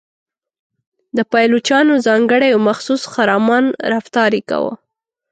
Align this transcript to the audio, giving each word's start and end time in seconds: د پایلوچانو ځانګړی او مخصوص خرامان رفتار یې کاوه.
د 1.17 1.19
پایلوچانو 1.31 1.93
ځانګړی 2.07 2.49
او 2.55 2.59
مخصوص 2.69 3.01
خرامان 3.13 3.65
رفتار 3.93 4.29
یې 4.37 4.41
کاوه. 4.49 4.73